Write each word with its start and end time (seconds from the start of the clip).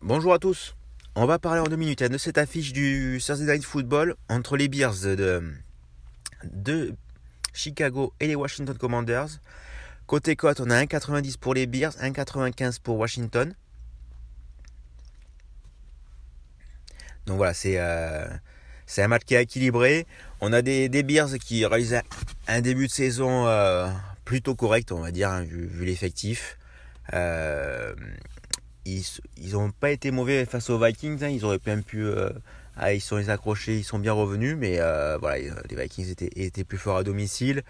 Bonjour 0.00 0.32
à 0.32 0.38
tous. 0.38 0.74
On 1.16 1.26
va 1.26 1.38
parler 1.38 1.60
en 1.60 1.64
deux 1.64 1.76
minutes 1.76 2.02
hein, 2.02 2.08
de 2.08 2.18
cette 2.18 2.38
affiche 2.38 2.72
du 2.72 3.20
Thursday 3.24 3.52
Night 3.52 3.64
Football 3.64 4.14
entre 4.28 4.56
les 4.56 4.68
Bears 4.68 4.94
de 6.44 6.94
Chicago 7.52 8.12
et 8.20 8.26
les 8.26 8.34
Washington 8.34 8.76
Commanders. 8.78 9.40
Côté 10.06 10.36
cote, 10.36 10.60
on 10.60 10.68
a 10.70 10.84
1,90 10.84 11.38
pour 11.38 11.54
les 11.54 11.66
Bears, 11.66 11.92
1,95 11.92 12.80
pour 12.80 12.98
Washington. 12.98 13.54
Donc 17.26 17.38
voilà, 17.38 17.54
c'est 17.54 17.78
euh, 17.78 18.26
c'est 18.86 19.02
un 19.02 19.08
match 19.08 19.22
qui 19.24 19.34
est 19.34 19.42
équilibré. 19.42 20.06
On 20.42 20.52
a 20.52 20.60
des, 20.60 20.90
des 20.90 21.02
Bears 21.02 21.38
qui 21.40 21.64
réalisent 21.64 22.02
un 22.48 22.60
début 22.60 22.86
de 22.86 22.92
saison 22.92 23.46
euh, 23.46 23.88
plutôt 24.26 24.54
correct, 24.54 24.92
on 24.92 25.00
va 25.00 25.10
dire, 25.10 25.30
hein, 25.30 25.42
vu, 25.42 25.66
vu 25.66 25.86
l'effectif. 25.86 26.58
Euh, 27.14 27.94
ils 28.84 29.52
n'ont 29.52 29.70
pas 29.70 29.90
été 29.90 30.10
mauvais 30.10 30.44
face 30.44 30.68
aux 30.68 30.78
Vikings. 30.78 31.24
Hein. 31.24 31.28
ils 31.28 31.46
auraient 31.46 31.60
même 31.66 31.82
pu. 31.82 32.06
Euh, 32.76 32.80
ah, 32.80 32.94
ils 32.94 33.00
sont 33.00 33.16
les 33.16 33.30
accrochés, 33.30 33.78
ils 33.78 33.84
sont 33.84 33.98
bien 33.98 34.12
revenus, 34.12 34.56
mais 34.58 34.80
euh, 34.80 35.16
voilà, 35.18 35.38
les 35.38 35.76
Vikings 35.76 36.10
étaient, 36.10 36.30
étaient, 36.36 36.64
plus 36.64 36.78
forts 36.78 36.96
à 36.96 37.04
domicile. 37.04 37.62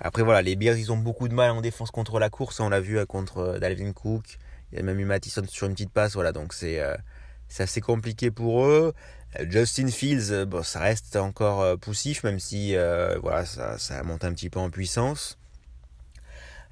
Après, 0.00 0.22
voilà, 0.22 0.42
les 0.42 0.56
Bears, 0.56 0.76
ils 0.76 0.92
ont 0.92 0.96
beaucoup 0.96 1.28
de 1.28 1.34
mal 1.34 1.50
en 1.50 1.60
défense 1.60 1.90
contre 1.90 2.18
la 2.18 2.30
course. 2.30 2.60
On 2.60 2.68
l'a 2.68 2.80
vu 2.80 2.98
euh, 2.98 3.06
contre 3.06 3.58
Dalvin 3.60 3.92
Cook. 3.92 4.38
Il 4.72 4.78
y 4.78 4.80
a 4.80 4.84
même 4.84 4.98
eu 5.00 5.04
Mattison 5.04 5.42
sur 5.48 5.66
une 5.66 5.74
petite 5.74 5.92
passe. 5.92 6.14
Voilà, 6.14 6.32
donc 6.32 6.52
c'est 6.54 6.80
assez 7.58 7.80
compliqué 7.80 8.30
pour 8.30 8.64
eux. 8.64 8.94
Justin 9.48 9.88
Fields, 9.88 10.46
bon, 10.46 10.62
ça 10.62 10.80
reste 10.80 11.16
encore 11.16 11.78
poussif, 11.78 12.24
même 12.24 12.38
si 12.38 12.74
voilà, 13.22 13.44
ça, 13.44 13.78
ça 13.78 14.02
monte 14.02 14.24
un 14.24 14.32
petit 14.32 14.48
peu 14.48 14.60
en 14.60 14.70
puissance. 14.70 15.38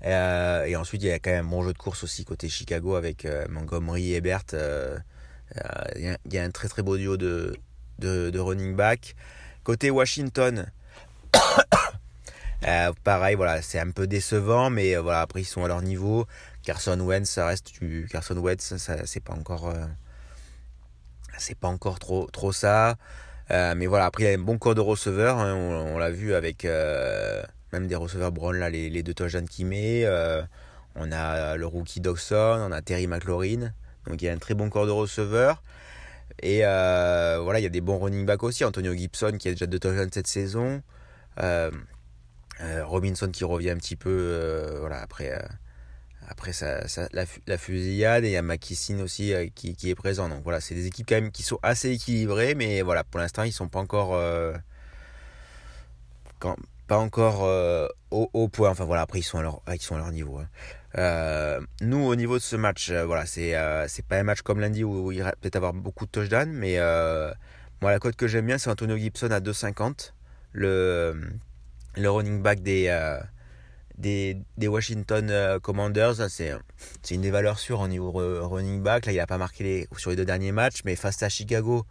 Euh, 0.05 0.65
et 0.65 0.77
ensuite, 0.77 1.03
il 1.03 1.09
y 1.09 1.12
a 1.12 1.19
quand 1.19 1.31
même 1.31 1.47
un 1.47 1.48
bon 1.48 1.62
jeu 1.62 1.72
de 1.72 1.78
course 1.78 2.05
aussi 2.05 2.25
côté 2.25 2.48
Chicago 2.48 2.94
avec 2.94 3.25
euh, 3.25 3.47
Montgomery 3.48 4.15
et 4.15 4.20
Bert. 4.20 4.44
Euh, 4.55 4.98
il 5.97 6.17
y, 6.33 6.39
a 6.39 6.44
un 6.44 6.50
très 6.50 6.69
très 6.69 6.83
beau 6.83 6.97
duo 6.97 7.17
de, 7.17 7.56
de, 8.01 8.39
running 8.39 8.75
back. 8.75 9.15
Côté 9.62 9.91
Washington, 9.91 10.67
pareil, 13.05 13.37
voilà, 13.37 13.62
c'est 13.62 13.79
un 13.79 13.91
peu 13.91 14.06
décevant, 14.06 14.70
mais 14.70 14.97
voilà, 14.97 15.20
après 15.20 15.43
ils 15.43 15.45
sont 15.45 15.65
à 15.65 15.69
leur 15.69 15.83
niveau. 15.83 16.27
Carson 16.62 16.98
Wentz, 16.98 17.28
ça 17.28 17.47
reste 17.47 17.73
du 17.81 18.09
Carson 18.11 18.37
Wentz, 18.37 18.77
ça, 18.77 19.06
c'est 19.06 19.23
pas 19.23 19.34
encore, 19.34 19.73
c'est 21.39 21.59
pas 21.59 21.69
encore 21.69 21.98
trop 21.98 22.27
trop 22.33 22.53
ça. 22.53 22.97
mais 23.51 23.87
voilà, 23.87 24.06
après 24.06 24.25
il 24.25 24.27
y 24.27 24.31
a 24.31 24.34
un 24.34 24.39
bon 24.39 24.59
corps 24.59 24.75
de 24.75 24.81
receveur, 24.81 25.39
hein, 25.39 25.55
on, 25.55 25.98
l'a 25.98 26.11
vu 26.11 26.34
avec 26.34 26.67
même 27.73 27.87
des 27.87 27.95
receveurs 27.95 28.33
Brown, 28.33 28.56
là, 28.56 28.71
les, 28.71 29.03
deux 29.03 29.15
touchdowns. 29.15 29.47
Euh, 29.62 30.43
on 30.97 31.12
a 31.12 31.56
le 31.56 31.67
rookie 31.67 32.01
Dawson, 32.01 32.67
on 32.69 32.73
a 32.73 32.83
Terry 32.83 33.06
McLaurin. 33.06 33.73
Donc 34.06 34.23
il 34.23 34.25
y 34.25 34.28
a 34.28 34.33
un 34.33 34.39
très 34.39 34.55
bon 34.55 34.71
corps 34.71 34.87
de 34.87 34.91
receveurs. 34.91 35.62
Et 36.42 36.61
euh, 36.64 37.41
voilà, 37.42 37.61
il 37.61 37.62
y 37.62 37.67
a 37.67 37.70
des 37.70 37.81
bons 37.81 37.98
running 37.98 38.27
backs 38.27 38.42
aussi. 38.42 38.64
Antonio 38.64 38.95
Gibson 38.95 39.36
qui 39.39 39.48
a 39.48 39.53
déjà 39.53 39.67
deux 39.67 39.78
touchdowns 39.78 40.11
cette 40.12 40.27
saison. 40.27 40.83
Euh, 41.39 41.70
Robinson 42.84 43.31
qui 43.31 43.44
revient 43.44 43.71
un 43.71 43.77
petit 43.77 43.97
peu 43.97 44.77
voilà, 44.81 45.00
après, 45.00 45.32
après 46.28 46.53
la, 47.47 47.56
fusillade. 47.56 48.25
Et 48.25 48.28
il 48.28 48.32
y 48.32 48.37
a 48.37 48.43
McKissin 48.43 49.00
aussi 49.00 49.32
qui, 49.55 49.75
qui, 49.75 49.91
est 49.91 49.94
présent. 49.94 50.28
Donc 50.28 50.43
voilà, 50.43 50.60
c'est 50.60 50.75
des 50.75 50.87
équipes 50.87 51.06
quand 51.09 51.16
même 51.16 51.31
qui 51.31 51.43
sont 51.43 51.59
assez 51.62 51.91
équilibrées. 51.91 52.55
Mais 52.55 52.82
voilà, 52.82 53.05
pour 53.05 53.21
l'instant, 53.21 53.44
ils 53.44 53.49
ne 53.49 53.53
sont 53.53 53.69
pas 53.69 53.81
encore... 53.81 54.15
Pas 56.91 56.99
encore 56.99 57.44
euh, 57.44 57.87
au, 58.10 58.49
point. 58.49 58.71
Enfin 58.71 58.84
voilà, 58.84 59.03
après 59.03 59.21
ils 59.21 59.22
sont 59.22 59.38
à 59.38 59.43
leur, 59.43 59.62
ils 59.72 59.81
sont 59.81 59.94
à 59.94 59.99
leur 59.99 60.10
niveau. 60.10 60.38
Hein. 60.38 60.49
Euh, 60.99 61.61
nous, 61.81 61.99
au 62.05 62.17
niveau 62.17 62.37
de 62.37 62.43
ce 62.43 62.56
match, 62.56 62.91
euh, 62.91 63.05
voilà, 63.05 63.27
c'est 63.27 63.55
c'est 63.89 64.05
pas 64.05 64.19
un 64.19 64.23
match 64.25 64.43
comme 64.43 64.61
lundi 64.61 64.84
où, 64.84 65.12
il 65.12 65.23
va 65.23 65.33
peut-être 65.33 65.56
avoir 65.56 65.73
beaucoup 65.73 66.06
de 66.06 66.11
touchdowns, 66.11 66.53
mais 66.53 66.78
moi 67.81 67.91
la 67.91 67.99
cote 67.99 68.17
que 68.17 68.27
j'aime 68.28 68.47
bien, 68.47 68.59
c'est 68.59 68.71
Antonio 68.71 68.97
Gibson 68.97 69.31
à 69.31 69.41
2,50, 69.41 70.12
le 70.53 71.21
le 71.97 72.11
running 72.11 72.43
back 72.43 72.61
des 72.62 72.89
des, 73.99 74.69
Washington 74.69 75.59
Commanders. 75.61 76.29
C'est 76.29 76.55
une 77.11 77.21
des 77.21 77.31
valeurs 77.31 77.59
sûres 77.59 77.81
au 77.81 77.89
niveau 77.89 78.11
running 78.12 78.83
back. 78.83 79.06
Là, 79.06 79.12
il 79.12 79.21
a 79.21 79.27
pas 79.27 79.39
marqué 79.39 79.89
sur 79.97 80.11
les 80.11 80.17
deux 80.17 80.25
derniers 80.25 80.53
matchs, 80.53 80.81
mais 80.84 80.97
face 80.97 81.23
à 81.23 81.29
Chicago, 81.29 81.84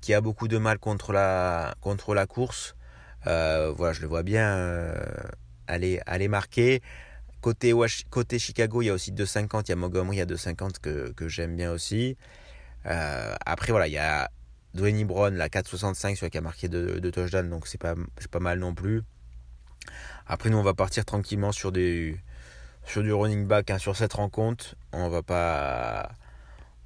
qui 0.00 0.14
a 0.14 0.20
beaucoup 0.20 0.48
de 0.48 0.58
mal 0.58 0.78
contre 0.78 1.12
la 1.12 1.74
contre 1.80 2.14
la 2.14 2.26
course. 2.26 2.74
Euh, 3.26 3.72
voilà, 3.76 3.92
je 3.92 4.00
le 4.00 4.08
vois 4.08 4.22
bien 4.22 4.56
euh, 4.56 4.94
aller, 5.66 6.00
aller 6.06 6.28
marquer. 6.28 6.80
Côté, 7.40 7.72
côté 8.10 8.38
Chicago, 8.38 8.82
il 8.82 8.86
y 8.86 8.90
a 8.90 8.94
aussi 8.94 9.12
2,50. 9.12 9.62
Il 9.66 9.68
y 9.70 9.72
a 9.72 9.76
Montgomery 9.76 10.20
à 10.20 10.26
2,50 10.26 10.78
que, 10.80 11.12
que 11.12 11.28
j'aime 11.28 11.56
bien 11.56 11.72
aussi. 11.72 12.16
Euh, 12.86 13.34
après, 13.46 13.72
voilà, 13.72 13.88
il 13.88 13.92
y 13.92 13.98
a 13.98 14.30
Dwayne 14.74 15.04
Brown, 15.06 15.34
la 15.34 15.48
4,65, 15.48 16.16
celui 16.16 16.30
qui 16.30 16.38
a 16.38 16.40
marqué 16.40 16.68
de, 16.68 16.98
de 16.98 17.10
touchdown, 17.10 17.48
donc 17.48 17.66
c'est 17.66 17.80
pas, 17.80 17.94
pas 18.30 18.40
mal 18.40 18.58
non 18.58 18.74
plus. 18.74 19.02
Après, 20.26 20.50
nous, 20.50 20.58
on 20.58 20.62
va 20.62 20.74
partir 20.74 21.04
tranquillement 21.04 21.52
sur, 21.52 21.72
des, 21.72 22.20
sur 22.84 23.02
du 23.02 23.12
running 23.12 23.46
back, 23.46 23.70
hein, 23.70 23.78
sur 23.78 23.96
cette 23.96 24.12
rencontre. 24.12 24.76
On 24.92 25.08
va 25.08 25.22
pas, 25.22 26.12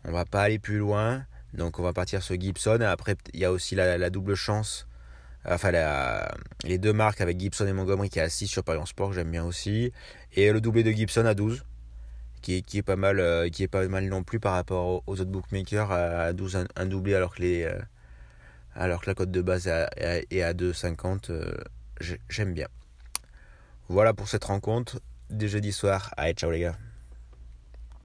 on 0.05 0.13
va 0.13 0.25
pas 0.25 0.43
aller 0.43 0.59
plus 0.59 0.79
loin. 0.79 1.27
Donc, 1.53 1.79
on 1.79 1.83
va 1.83 1.93
partir 1.93 2.23
sur 2.23 2.41
Gibson. 2.41 2.81
Après, 2.81 3.17
il 3.33 3.41
y 3.41 3.45
a 3.45 3.53
aussi 3.53 3.75
la 3.75 4.11
double 4.11 4.35
chance 4.35 4.87
enfin 5.47 5.71
les 6.65 6.79
deux 6.79 6.93
marques 6.93 7.21
avec 7.21 7.39
Gibson 7.39 7.67
et 7.67 7.73
Montgomery 7.73 8.09
qui 8.09 8.19
est 8.19 8.23
assis 8.23 8.47
sur 8.47 8.65
Paris 8.65 8.81
Sport 8.87 9.13
j'aime 9.13 9.31
bien 9.31 9.45
aussi. 9.45 9.93
Et 10.35 10.53
le 10.53 10.61
doublé 10.61 10.83
de 10.83 10.91
Gibson 10.91 11.27
à 11.27 11.35
12 11.35 11.65
qui 12.45 12.63
est, 12.75 12.83
pas 12.83 12.97
mal 12.97 13.21
euh, 13.21 13.49
qui 13.49 13.63
est 13.63 13.69
pas 13.69 13.89
mal 13.89 14.07
non 14.07 14.23
plus 14.23 14.39
par 14.39 14.53
rapport 14.53 15.03
aux, 15.07 15.13
autres 15.13 15.25
bookmakers 15.25 15.91
à 15.91 16.33
12 16.35 16.67
un, 16.77 16.87
doublé 16.87 17.15
alors 17.15 17.35
que 17.35 17.43
euh, 17.43 17.79
alors 18.75 19.01
que 19.01 19.07
la 19.09 19.15
cote 19.15 19.31
de 19.31 19.41
base 19.41 19.67
est 19.67 20.43
à, 20.43 20.53
2,50 20.53 21.31
euh, 21.31 21.55
j'aime 22.29 22.53
bien. 22.53 22.69
Voilà 23.89 24.13
pour 24.13 24.29
cette 24.29 24.45
rencontre 24.45 25.01
des 25.31 25.49
jeudi 25.49 25.73
soir 25.73 26.13
allez 26.17 26.35
ciao 26.35 26.51
les 26.51 26.61
gars 26.61 26.77